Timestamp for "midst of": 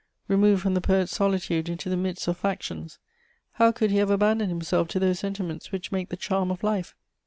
1.95-2.35